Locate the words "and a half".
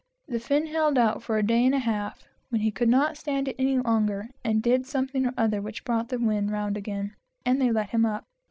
1.63-2.27